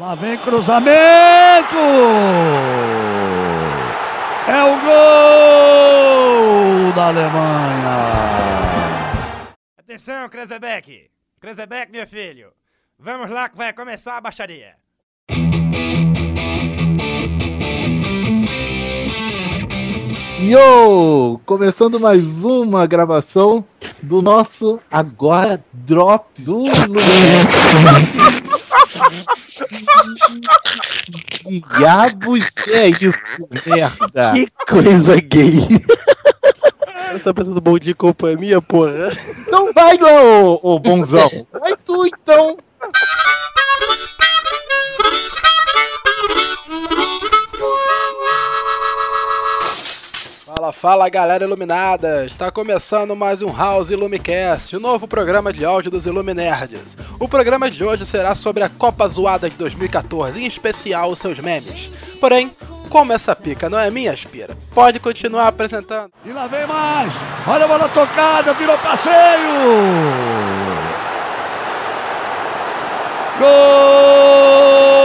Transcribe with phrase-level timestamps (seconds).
[0.00, 1.76] Lá vem cruzamento!
[4.48, 4.80] É o
[6.86, 7.98] gol da Alemanha!
[9.78, 11.10] Atenção, Krezebeck!
[11.38, 12.50] Krezebeck, meu filho!
[12.98, 14.74] Vamos lá que vai começar a baixaria!
[20.40, 21.38] Yo!
[21.44, 23.62] Começando mais uma gravação
[24.02, 26.64] do nosso agora Drops do
[31.76, 34.32] Diabos é isso, merda!
[34.34, 35.66] Que coisa gay!
[37.12, 39.10] Você tá pensando bom dia e companhia, porra?
[39.40, 41.46] Então vai lá, ô, ô bonzão!
[41.52, 42.56] Vai tu então!
[50.60, 52.26] Fala, fala galera iluminada!
[52.26, 56.98] Está começando mais um House Illumicast, o novo programa de áudio dos Illuminerds.
[57.18, 61.38] O programa de hoje será sobre a Copa Zoada de 2014, em especial os seus
[61.38, 61.90] memes.
[62.20, 62.50] Porém,
[62.90, 66.12] como essa pica não é minha, Aspira, pode continuar apresentando.
[66.26, 67.14] E lá vem mais!
[67.46, 69.14] Olha a bola tocada, virou passeio!
[73.38, 74.99] Gol!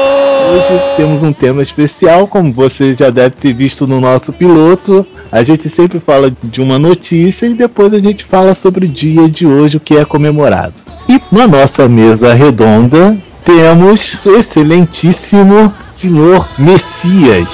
[0.68, 5.06] Hoje temos um tema especial, como você já deve ter visto no nosso piloto.
[5.32, 9.30] A gente sempre fala de uma notícia e depois a gente fala sobre o dia
[9.30, 10.74] de hoje, o que é comemorado.
[11.08, 17.48] E na nossa mesa redonda temos o excelentíssimo senhor Messias,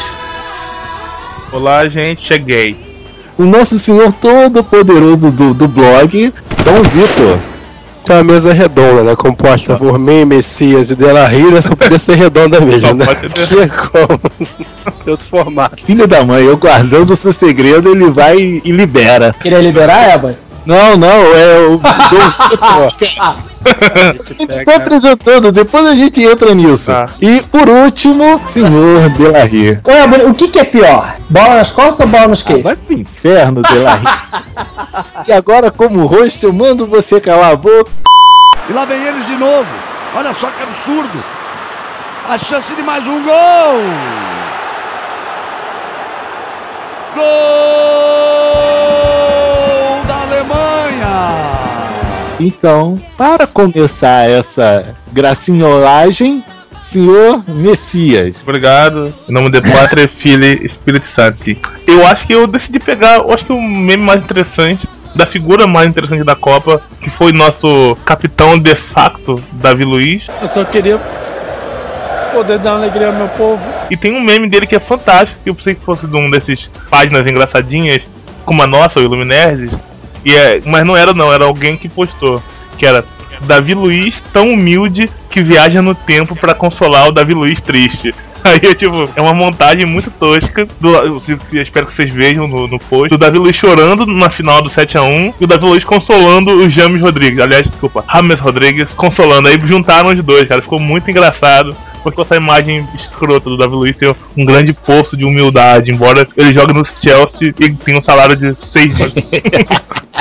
[1.51, 2.77] Olá, gente, cheguei.
[3.37, 7.50] o nosso senhor todo-poderoso do, do blog, Dom Vitor.
[8.03, 9.15] Tem uma mesa redonda, né?
[9.15, 13.05] Composta por mim, Messias e Dela Rira, só podia ser redonda mesmo, Só né?
[13.05, 14.19] pode ser Tinha como.
[15.03, 15.83] Tem outro formato.
[15.83, 19.35] Filho da mãe, eu guardando o seu segredo, ele vai e libera.
[19.39, 20.35] Queria liberar, Eba?
[20.65, 21.81] Não, não, é o.
[23.63, 26.85] A gente tá apresentando, depois a gente entra nisso.
[26.87, 27.09] Tá.
[27.21, 29.79] E por último, senhor Delarry.
[30.27, 31.15] O que, que é pior?
[31.29, 32.63] Bola nas costas ou bola nos Ah, queixos?
[32.63, 34.05] vai pro inferno, Delarry.
[35.27, 37.91] e agora, como rosto, eu mando você calar a boca.
[38.67, 39.67] E lá vem eles de novo!
[40.15, 41.23] Olha só que absurdo!
[42.27, 43.81] A chance de mais um gol!
[47.15, 48.40] Gol
[52.41, 56.43] Então, para começar essa gracinholagem,
[56.81, 58.41] senhor Messias.
[58.41, 59.13] Obrigado.
[59.29, 61.37] Em nome de Pátria, Filho e Espírito Santo.
[61.85, 65.67] Eu acho que eu decidi pegar, eu acho que o meme mais interessante, da figura
[65.67, 70.25] mais interessante da Copa, que foi nosso capitão de facto, Davi Luiz.
[70.41, 70.99] Eu só queria
[72.33, 73.63] poder dar alegria ao meu povo.
[73.91, 76.27] E tem um meme dele que é fantástico, que eu pensei que fosse de um
[76.31, 78.01] desses páginas engraçadinhas,
[78.43, 79.69] como a nossa, o Iluminerds.
[80.23, 82.41] E é, mas não era não, era alguém que postou.
[82.77, 83.05] Que era
[83.41, 88.13] Davi Luiz tão humilde que viaja no tempo pra consolar o Davi Luiz triste.
[88.43, 90.67] Aí, tipo, é uma montagem muito tosca.
[90.79, 91.21] Do, eu
[91.61, 93.09] espero que vocês vejam no, no post.
[93.09, 97.01] Do Davi Luiz chorando na final do 7x1 e o Davi Luiz consolando o James
[97.01, 97.39] Rodrigues.
[97.39, 99.47] Aliás, desculpa, James Rodrigues consolando.
[99.47, 100.61] Aí juntaram os dois, cara.
[100.61, 101.75] Ficou muito engraçado.
[102.03, 103.99] Ficou essa imagem escrota do Davi Luiz
[104.35, 108.55] um grande poço de humildade, embora ele jogue no Chelsea e tenha um salário de
[108.55, 109.03] 6 Ô,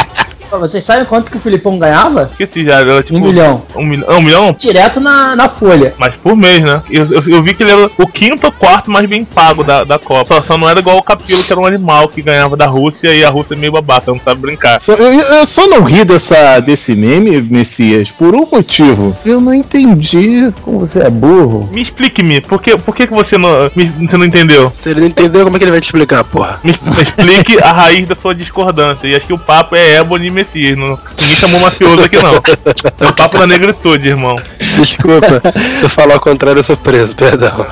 [0.58, 2.24] Vocês sabem quanto que o Filipão ganhava?
[2.30, 3.18] Esqueci já, era tipo.
[3.18, 3.62] Um milhão.
[3.76, 4.08] Um milhão.
[4.18, 4.56] Um milhão?
[4.58, 5.94] Direto na, na folha.
[5.98, 6.82] Mas por mês, né?
[6.90, 9.84] Eu, eu, eu vi que ele era o quinto ou quarto mais bem pago da,
[9.84, 10.34] da Copa.
[10.34, 13.14] Só, só não era igual o Capilo, que era um animal que ganhava da Rússia
[13.14, 14.80] e a Rússia é meio babaca, não sabe brincar.
[14.80, 19.16] Só- Eu, eu só não ri dessa, desse meme, Messias, por um motivo.
[19.24, 20.52] Eu não entendi.
[20.62, 21.68] Como você é burro?
[21.72, 24.72] Me explique-me, por que, por que, que você, não, me- você não entendeu?
[24.76, 26.58] Se ele não entendeu, como é que ele vai te explicar, porra?
[26.64, 29.06] Me, me explique a raiz da sua discordância.
[29.06, 30.76] E acho que o papo é Ebony e Messias.
[30.76, 32.34] Não, ninguém chamou mafioso aqui, não.
[32.34, 34.36] É o papo da negritude, irmão.
[34.78, 35.42] Desculpa,
[35.78, 37.66] se eu falar ao contrário, eu sou preso, perdão.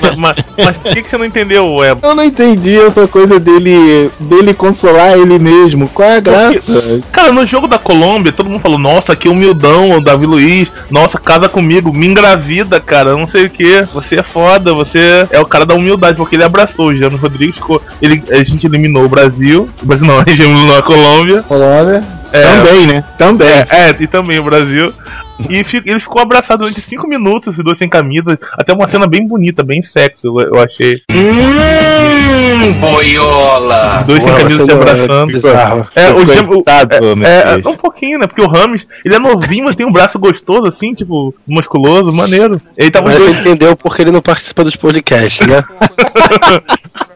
[0.00, 2.00] Mas, mas, mas por que, que você não entendeu, Ebony?
[2.02, 5.88] Eu não entendi essa coisa dele dele consolar ele mesmo.
[5.88, 7.00] Qual é a graça?
[7.12, 11.18] Cara, no jogo da Colômbia, todo mundo falou, nossa, que humildão, o Davi Luiz, nossa,
[11.18, 15.46] casa comigo, me engravida, cara, não sei o que, você é foda, você é o
[15.46, 19.08] cara da humildade, porque ele abraçou o Jano Rodrigues, ficou, ele, a gente eliminou o
[19.08, 21.42] Brasil, o Brasil não, a gente eliminou a Colômbia, Colômbia.
[22.32, 23.04] É, Também, né?
[23.16, 23.48] Também.
[23.48, 24.92] é, é, e também o Brasil,
[25.48, 29.06] e fi- ele ficou abraçado durante 5 minutos, os dois sem camisa, até uma cena
[29.06, 31.00] bem bonita, bem sexy, eu, eu achei.
[32.80, 34.00] boiola!
[34.00, 35.30] Os dois sem camisa se é abraçando.
[35.94, 37.66] É, o é, Messias.
[37.66, 38.26] é, um pouquinho, né?
[38.26, 42.56] Porque o Rames, ele é novinho, mas tem um braço gostoso, assim, tipo, musculoso, maneiro.
[42.76, 43.40] Ele tava Mas você dois.
[43.40, 45.62] entendeu porque ele não participa dos podcasts, né?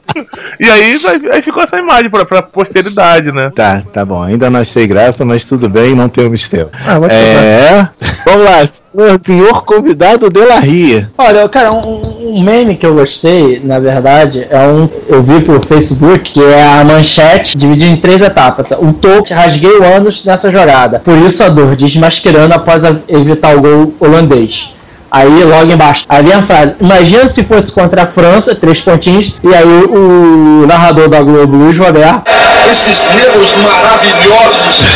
[0.60, 1.00] E aí,
[1.32, 3.50] aí ficou essa imagem pra, pra posteridade, né?
[3.54, 4.22] Tá, tá bom.
[4.22, 6.68] Ainda não achei graça, mas tudo bem, não tem mistério.
[6.86, 7.88] Ah, vai É.
[8.24, 11.10] Vamos lá, senhor, senhor convidado de la Ria.
[11.16, 14.88] Olha, cara, um, um meme que eu gostei, na verdade, é um.
[15.08, 18.70] Eu vi pelo Facebook, que é a manchete dividida em três etapas.
[18.72, 21.00] O topo rasguei o ânus nessa jogada.
[21.00, 24.72] Por isso a dor, desmascarando após evitar o gol holandês.
[25.14, 29.54] Aí logo embaixo, vem a frase: Imagina se fosse contra a França, três pontinhos, e
[29.54, 32.22] aí o, o narrador da Globo, Luiz Roberto,
[32.70, 34.86] Esses negros maravilhosos.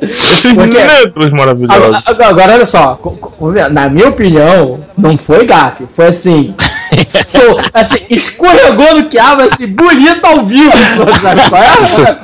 [0.00, 0.82] Esses Por quê?
[0.82, 2.02] negros maravilhosos.
[2.06, 2.98] Agora, agora- olha só,
[3.70, 6.54] na minha opinião, não foi gafe, foi assim.
[7.06, 10.72] so- assim, escorregou no que assim, bonito ao vivo.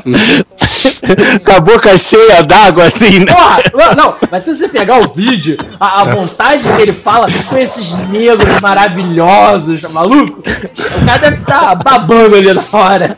[1.10, 1.38] é?
[1.40, 3.26] Com a boca cheia d'água, assim, né?
[3.70, 7.58] Porra, não, mas se você pegar o vídeo, a, a vontade que ele fala com
[7.58, 13.16] esses negros maravilhosos, maluco, o cara deve estar babando ali na hora.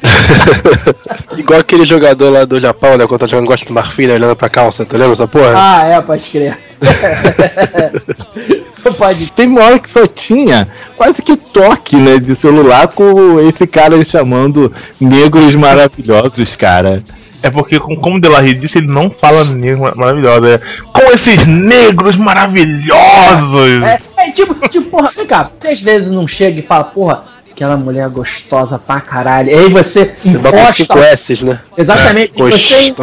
[1.36, 3.06] Igual aquele jogador lá do Japão, né?
[3.06, 5.52] Quando tá jogando Gosto do Marfim, né, olhando pra calça, tu lembra essa porra?
[5.54, 6.58] Ah, é, pode crer.
[8.98, 13.66] pode Tem uma hora que só tinha quase que toque, né, de celular com esse
[13.66, 17.02] cara chamando negros maravilhosos, cara.
[17.42, 20.46] É porque, com- como o Delarry disse, ele não fala negro ma- maravilhoso.
[20.46, 20.58] É,
[20.92, 23.82] com esses negros maravilhosos!
[23.84, 27.24] É, é tipo, tipo, porra, vem cá, você às vezes não chega e fala, porra,
[27.50, 29.50] aquela mulher gostosa pra caralho.
[29.50, 30.84] E aí você, Você bota os imposta.
[30.84, 31.60] 5 S, né?
[31.76, 32.32] Exatamente.
[32.36, 32.94] e você,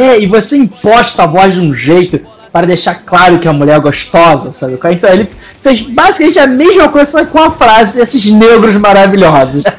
[0.00, 2.20] é, e você imposta a voz de um jeito
[2.52, 4.78] para deixar claro que a mulher é gostosa, sabe?
[4.82, 4.92] é?
[4.92, 5.28] Então ele
[5.62, 9.62] fez basicamente a mesma coisa só com a frase esses negros maravilhosos.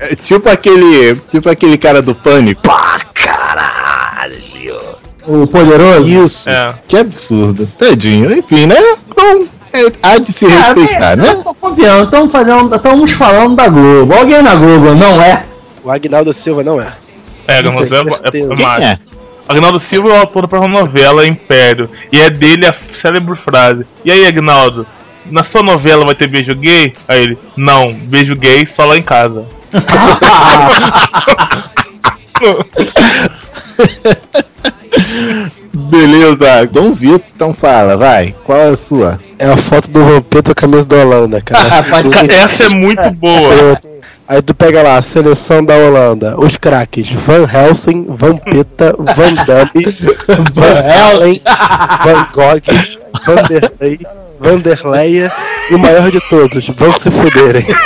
[0.00, 2.62] É tipo aquele, tipo aquele cara do pânico.
[2.62, 2.98] Pá!
[5.26, 6.08] O poderoso.
[6.08, 6.48] Isso.
[6.48, 6.74] É.
[6.88, 7.66] Que absurdo.
[7.78, 8.32] Tadinho.
[8.32, 8.76] Enfim, né?
[9.16, 11.30] Bom, é, há de se respeitar, né?
[11.30, 14.14] Eu tô confiando, estamos fazendo, estamos falando da Globo.
[14.14, 15.44] Alguém na Globo, não é?
[15.84, 16.92] O Agnaldo Silva não é.
[17.46, 18.98] É, Agnaldo sei, Silva é, é é?
[19.48, 21.88] Agnaldo Silva é o autor da novela Império.
[22.12, 23.86] E é dele a célebre frase.
[24.04, 24.86] E aí, Agnaldo?
[25.26, 26.94] Na sua novela vai ter beijo gay?
[27.06, 29.44] Aí ele, não, beijo gay só lá em casa.
[35.72, 38.34] Beleza, Dom Vitor, então fala, vai.
[38.44, 39.20] Qual é a sua?
[39.38, 41.68] É a foto do Vampeta com a camisa da Holanda, cara.
[42.28, 43.80] Essa é muito boa.
[44.30, 49.98] Aí tu pega lá, a seleção da Holanda, os craques, Van Helsing, Vampeta, Van Damme,
[50.54, 51.42] Van Halen,
[52.04, 52.62] Van Gogh,
[53.26, 53.98] Vanderlei,
[54.38, 55.32] Vanderleia
[55.68, 57.66] e o maior de todos, vão se fuderem.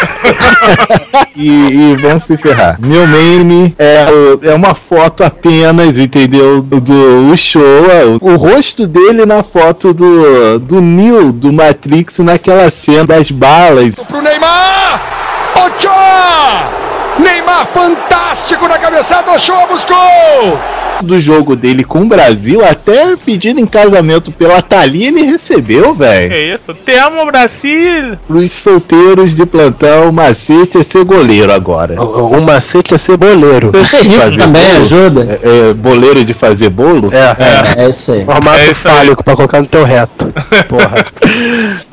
[1.37, 2.81] E, e vão se ferrar.
[2.81, 4.07] Meu meme é,
[4.51, 6.63] é uma foto apenas, entendeu?
[6.63, 8.19] Do Uchoa.
[8.21, 13.97] O, o rosto dele na foto do, do Neo do Matrix naquela cena das balas.
[13.97, 15.14] Pro Neymar!
[15.55, 16.71] Ochoa!
[17.19, 20.59] Neymar fantástico na cabeçada, Ochoa buscou!
[21.01, 26.33] Do jogo dele com o Brasil, até pedido em casamento pela Thalia, ele recebeu, velho.
[26.33, 26.73] É isso.
[26.73, 28.17] Te amo, Brasil!
[28.27, 32.01] Pros solteiros de plantão, o macete é ser goleiro agora.
[32.01, 33.73] O, o macete é ser boleiro.
[34.39, 34.85] Também bolo?
[34.85, 35.39] ajuda.
[35.43, 37.11] É, é, boleiro de fazer bolo?
[37.13, 38.25] É, É isso aí.
[38.25, 38.95] formato É isso aí.
[38.95, 40.33] fálico pra colocar no teu reto.
[40.69, 41.05] Porra.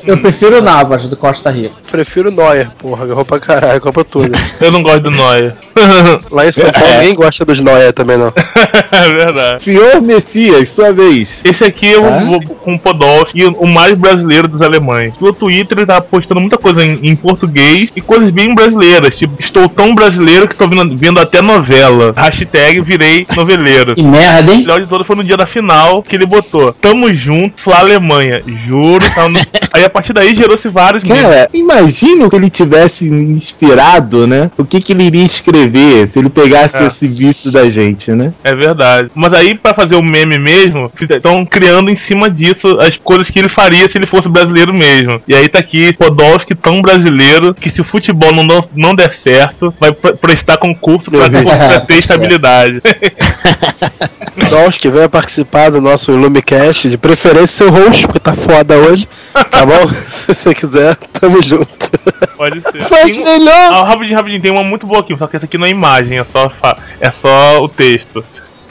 [0.04, 1.74] Eu prefiro o Navas do Costa Rica.
[1.90, 4.30] Prefiro Neuer, porra, agarrou pra caralho, compra tudo.
[4.60, 5.54] Eu não gosto do Neuer.
[6.30, 8.32] Lá em São Paulo ninguém gosta dos Neuer também não.
[8.92, 9.64] é verdade.
[9.64, 11.40] Senhor Messias, sua vez.
[11.44, 12.18] Esse aqui eu Ah?
[12.24, 15.12] vou com o Podolski, o mais brasileiro dos alemães.
[15.20, 19.16] No Twitter ele tá postando muita coisa em, em português e coisas bem brasileiras.
[19.16, 22.12] Tipo, estou tão brasileiro que tô vendo, vendo até novela.
[22.16, 23.94] Hashtag virei noveleiro.
[23.94, 24.60] Que merda, O hein?
[24.62, 28.42] melhor de todo foi no dia da final que ele botou Tamo junto, Flá Alemanha.
[28.66, 29.04] Juro.
[29.14, 29.40] tá no-
[29.72, 31.22] Aí a partir daí gerou-se vários memes.
[31.22, 34.50] Cara, imagina se ele tivesse inspirado, né?
[34.56, 36.86] O que, que ele iria escrever se ele pegasse É.
[36.86, 38.32] esse vício da gente, né?
[38.42, 39.10] É verdade.
[39.14, 43.38] Mas aí, pra fazer o meme mesmo, estão criando em cima disso as coisas que
[43.38, 45.20] ele faria se ele fosse brasileiro mesmo.
[45.28, 49.72] E aí tá aqui Podolski tão brasileiro que se o futebol não, não, der certo,
[49.78, 52.80] vai pre- prestar concurso pra, pra ter estabilidade.
[54.50, 59.06] Nós que venha participar do nosso Illumicast, de preferência seu host, porque tá foda hoje.
[59.32, 59.88] Tá bom?
[60.08, 61.90] Se você quiser, tamo junto.
[62.36, 62.80] Pode ser.
[62.82, 63.72] Faz Tem melhor!
[63.72, 66.18] Ah, rapidinho, rapidinho, tem uma muito boa aqui, só que essa aqui não é imagem,
[66.18, 68.24] é só, fa- é só o texto.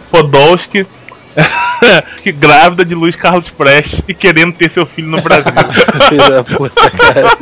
[0.10, 0.86] Podolski.
[2.22, 5.46] que grávida de Luiz Carlos Prestes e querendo ter seu filho no Brasil.
[6.58, 7.38] Puta, cara.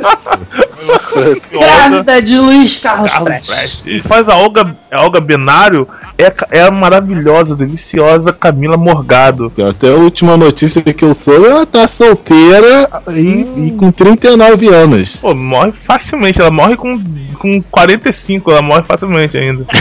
[1.50, 3.50] Grávida de Luiz Carlos Carlos Prestes.
[3.54, 3.86] Prestes.
[3.86, 5.88] E faz a Olga, a Olga Benário
[6.22, 9.52] é, a- é a maravilhosa, deliciosa Camila Morgado.
[9.68, 15.16] Até a última notícia que eu soube, ela tá solteira e, e com 39 anos.
[15.16, 17.00] Pô, morre facilmente, ela morre com,
[17.38, 19.64] com 45, ela morre facilmente ainda.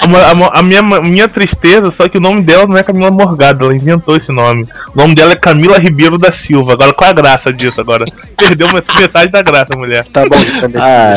[0.00, 3.64] A, a a minha, minha tristeza, só que o nome dela não é Camila Morgado,
[3.64, 4.62] ela inventou esse nome.
[4.94, 6.74] O nome dela é Camila Ribeiro da Silva.
[6.74, 8.04] Agora qual é a graça disso agora?
[8.36, 10.06] Perdeu met- metade da graça, mulher.
[10.06, 10.80] Tá bom, também.
[10.80, 11.16] Ah.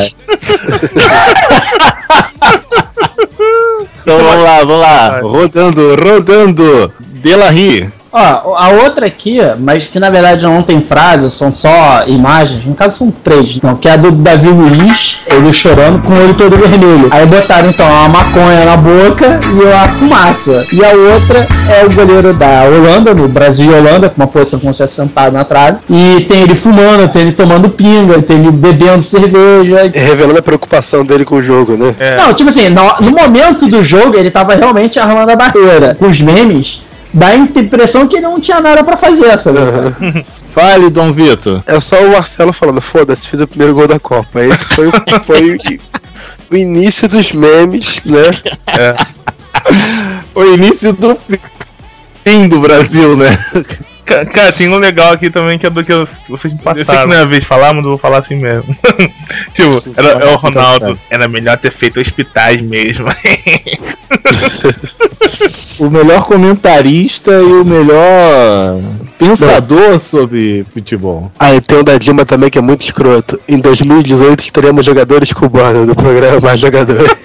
[4.02, 5.20] Então vamos lá, vamos lá.
[5.20, 6.92] Rodando, rodando.
[6.98, 7.90] Delarry.
[8.12, 12.74] Ó, a outra aqui, mas que na verdade não tem frase, são só imagens, no
[12.74, 16.34] caso são três, não, que é a do Davi Luiz, ele chorando com o olho
[16.34, 17.08] todo vermelho.
[17.10, 20.66] Aí botaram então a maconha na boca e a fumaça.
[20.72, 24.60] E a outra é o goleiro da Holanda, no Brasil e Holanda, com uma posição
[24.60, 25.78] como se sentado na trave.
[25.88, 29.90] E tem ele fumando, tem ele tomando pinga, tem ele bebendo cerveja.
[29.94, 31.94] Revelando a preocupação dele com o jogo, né?
[31.98, 32.16] É.
[32.16, 35.96] Não, tipo assim, no, no momento do jogo ele tava realmente armando a barreira.
[35.98, 39.58] Com os memes, dá a impressão que ele não tinha nada pra fazer, sabe?
[40.54, 41.62] Fale, Dom Vitor.
[41.66, 44.40] É só o Marcelo falando, foda-se, fiz o primeiro gol da Copa.
[44.44, 44.92] Esse foi, o-
[45.26, 45.58] foi o,
[46.50, 48.22] o início dos memes, né?
[50.34, 51.16] O início do
[52.24, 53.38] fim do Brasil, né?
[54.04, 56.80] Ca- Cara, tem um legal aqui também que é do que eu- vocês me passaram.
[56.80, 58.76] Eu sei que não é a vez de falar, mas eu vou falar assim mesmo.
[59.54, 60.98] tipo, era, é o Ronaldo.
[61.10, 63.06] Era melhor ter feito hospitais mesmo.
[65.78, 68.78] O melhor comentarista e o melhor
[69.18, 71.30] pensador sobre futebol.
[71.38, 73.40] Ah, e tem o da Dilma também que é muito escroto.
[73.48, 77.10] Em 2018 teremos jogadores cubanos do programa Mais Jogadores.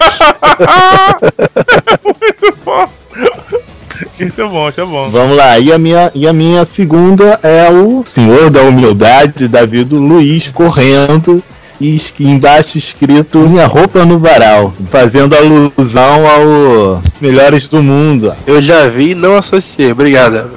[4.20, 5.10] isso é bom, isso é bom.
[5.10, 9.84] Vamos lá, e a minha, e a minha segunda é o senhor da humildade, Davi
[9.84, 11.44] Luiz, correndo
[11.80, 18.34] e embaixo escrito Minha roupa no varal, fazendo alusão aos melhores do mundo.
[18.46, 20.50] Eu já vi e não associei, obrigado.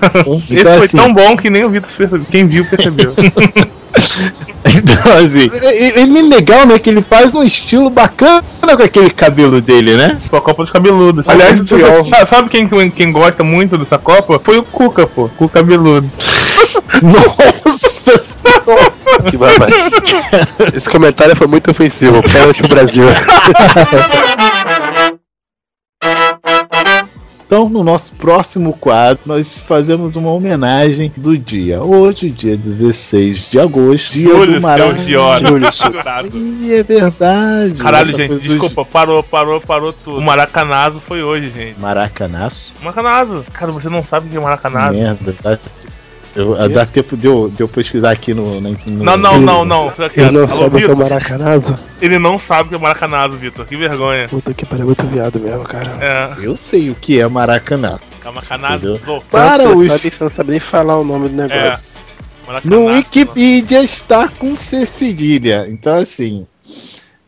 [0.48, 2.26] Esse Então, foi assim, tão bom que nem o Vitor percebeu.
[2.30, 3.14] Quem viu percebeu.
[4.68, 6.78] então, assim, ele é legal, né?
[6.78, 10.18] Que ele faz um estilo bacana com aquele cabelo dele, né?
[10.28, 11.26] Foi a Copa dos Cabeludos.
[11.26, 14.38] Aliás, você sabe quem, quem gosta muito dessa Copa?
[14.38, 15.28] Foi o Cuca, pô.
[15.36, 16.06] Cuca Cabeludo.
[17.02, 19.00] Nossa senhora!
[19.30, 19.72] Que babado.
[20.74, 22.22] Esse comentário foi muito ofensivo.
[22.22, 23.04] Pênalti pro Brasil.
[27.50, 31.82] Então, no nosso próximo quadro, nós fazemos uma homenagem do dia.
[31.82, 35.36] Hoje, dia 16 de agosto, dia Júlio, do Maranhão.
[35.40, 35.68] Júlio.
[36.32, 37.82] Ih, é verdade.
[37.82, 40.18] Caralho, gente, coisa do desculpa, parou, parou, parou tudo.
[40.18, 41.80] O Maracanazo foi hoje, gente.
[41.80, 42.72] Maracanaço?
[42.80, 43.44] Maracanazo.
[43.52, 44.96] Cara, você não sabe o que é Maracanazo.
[44.96, 45.34] Merda.
[45.42, 45.58] Dá,
[46.34, 48.60] eu, dá tempo de eu, de eu pesquisar aqui no.
[48.60, 49.92] no, no Não, não, não, não.
[50.16, 50.94] Ele não Alô, sabe o que é?
[50.94, 51.78] Maracanazo?
[52.00, 53.66] Ele não sabe o que é Maracanazo, Vitor.
[53.66, 54.28] Que vergonha.
[54.28, 55.90] Puta que pariu, muito viado mesmo, cara.
[56.00, 58.00] É, Eu sei o que é é Maracanazo.
[59.04, 59.88] Pô, Para os.
[59.88, 61.96] sabe você não sabe nem falar o nome do negócio.
[62.46, 62.80] Maracanazo.
[62.82, 65.66] No Wikipedia está com C cedilha.
[65.68, 66.46] Então, assim.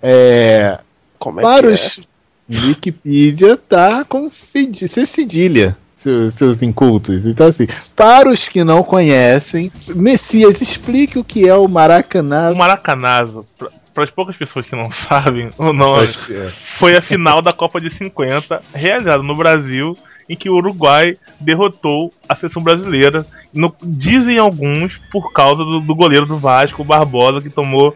[0.01, 0.79] É.
[1.19, 2.01] Como é para que os.
[2.49, 4.71] Wikipedia tá com C
[5.07, 5.77] cedilha.
[6.03, 7.25] Seus, seus incultos.
[7.25, 12.53] Então, assim, para os que não conhecem, Messias, explique o que é o Maracanã.
[12.53, 13.47] O Maracanazo,
[13.95, 16.49] para as poucas pessoas que não sabem o nome, É.
[16.49, 19.97] foi a final da Copa de 50, realizada no Brasil,
[20.29, 23.25] em que o Uruguai derrotou a seleção brasileira.
[23.53, 27.95] No- dizem alguns por causa do, do goleiro do Vasco, o Barbosa, que tomou,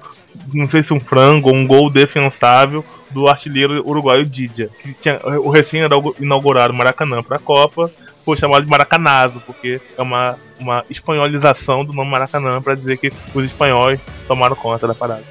[0.52, 5.18] não sei se um frango ou um gol defensável do artilheiro uruguaio Didia, que tinha
[5.24, 7.90] o recém-inaugurado Maracanã para a Copa.
[8.24, 13.12] Foi chamado de Maracanazo, porque é uma, uma espanholização do nome Maracanã para dizer que
[13.32, 15.22] os espanhóis tomaram conta da parada.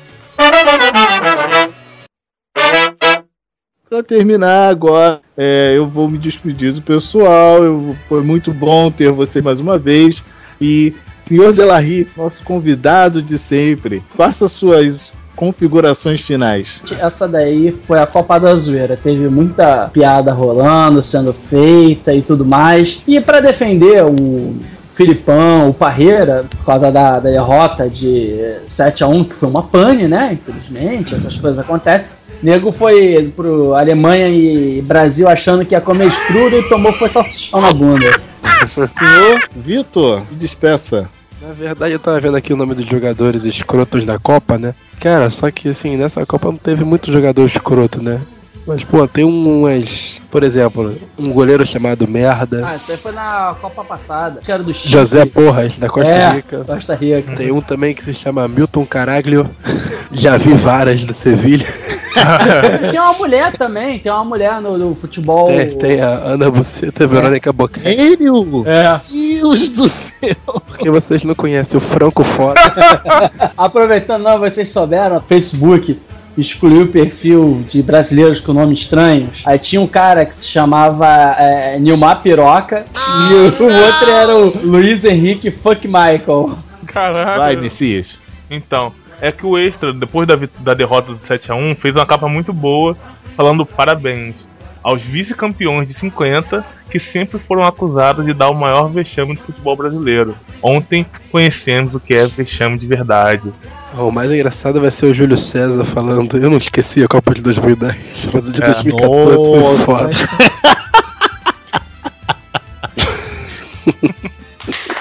[3.89, 7.63] Pra terminar agora, é, eu vou me despedir do pessoal.
[7.63, 10.24] Eu- foi muito bom ter você mais uma vez.
[10.59, 10.93] E,
[11.27, 16.82] senhor Delarry, nosso convidado de sempre, faça suas configurações finais.
[17.00, 18.98] Essa daí foi a Copa da Zoeira.
[19.01, 23.00] Teve muita piada rolando, sendo feita e tudo mais.
[23.05, 24.55] E para defender o
[24.94, 29.63] Filipão, o Parreira, por causa da, da derrota de 7 a 1 que foi uma
[29.63, 30.38] pane, né?
[30.39, 32.05] Infelizmente, essas coisas acontecem.
[32.41, 37.60] Nego foi pro Alemanha e Brasil achando que ia comer estrudo e tomou foi salsichão
[37.60, 38.22] na bunda.
[38.67, 41.09] Senhor Vitor, despeça.
[41.41, 44.74] Na verdade, eu tava vendo aqui o nome dos jogadores escrotos da Copa, né?
[45.00, 48.21] Cara, só que assim, nessa Copa não teve muito jogador escroto, né?
[48.67, 50.19] Mas, pô, tem umas.
[50.31, 52.67] Por exemplo, um goleiro chamado Merda.
[52.67, 54.41] Ah, isso aí foi na Copa passada.
[54.43, 54.91] Que era do Chile.
[54.91, 56.65] José Porras, da Costa é, Rica.
[56.65, 57.35] Costa Rica.
[57.35, 59.47] Tem um também que se chama Milton Caraglio.
[60.12, 61.67] Já vi várias do Sevilha.
[62.91, 65.50] Tem uma mulher também, tem uma mulher no, no futebol.
[65.50, 67.81] É, tem a Ana Buceta e a Verônica Boca.
[67.81, 68.63] Sério?
[68.67, 69.00] É.
[69.12, 70.62] Deus do céu!
[70.67, 72.60] Porque vocês não conhecem o Franco Foda.
[73.57, 75.98] Aproveitando, não, vocês souberam, Facebook
[76.38, 79.41] excluiu o perfil de brasileiros com nomes estranhos.
[79.45, 84.36] Aí tinha um cara que se chamava é, Nilmar Piroca e o, o outro era
[84.36, 86.57] o Luiz Henrique Fuck Michael.
[86.88, 87.38] Caraca.
[87.38, 88.19] Vai, Messias.
[88.50, 92.51] Então, é que o Extra, depois da, da derrota do 7x1, fez uma capa muito
[92.53, 92.95] boa,
[93.36, 94.36] falando parabéns
[94.84, 99.75] aos vice-campeões de 50 que sempre foram acusados de dar o maior vexame do futebol
[99.75, 100.36] brasileiro.
[100.62, 103.51] Ontem conhecemos o que é vexame de verdade.
[103.98, 106.38] o mais engraçado vai ser o Júlio César falando.
[106.38, 109.86] Eu não esqueci a Copa de 2010, mas a de É, 2014 foi nossa.
[109.86, 110.10] foda.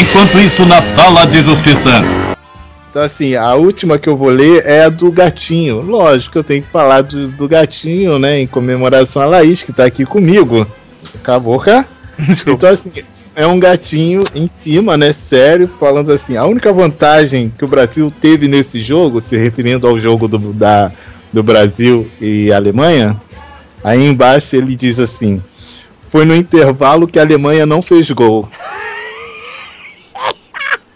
[0.00, 2.00] Enquanto isso, na sala de justiça.
[2.90, 5.80] Então, assim, a última que eu vou ler é a do gatinho.
[5.80, 8.40] Lógico, eu tenho que falar do, do gatinho, né?
[8.40, 10.66] Em comemoração a Laís, que tá aqui comigo.
[11.14, 11.84] Acabou, cá?
[12.46, 13.02] Então, assim,
[13.36, 15.12] é um gatinho em cima, né?
[15.12, 19.98] Sério, falando assim: a única vantagem que o Brasil teve nesse jogo, se referindo ao
[20.00, 20.90] jogo do, da,
[21.32, 23.20] do Brasil e Alemanha,
[23.84, 25.40] aí embaixo ele diz assim:
[26.08, 28.48] foi no intervalo que a Alemanha não fez gol.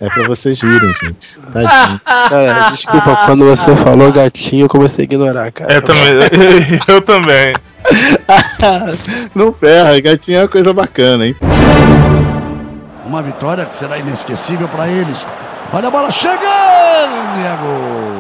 [0.05, 1.41] É pra vocês rirem, gente.
[1.53, 2.01] Tadinho.
[2.05, 5.73] Cara, desculpa, quando você falou gatinho, eu comecei a ignorar, cara.
[5.73, 7.55] É, também, eu também.
[9.35, 11.37] Não ferra, gatinho é uma coisa bacana, hein?
[13.07, 15.27] Uma vitória que será inesquecível para eles.
[15.73, 18.14] Olha a bola chegando e é gol.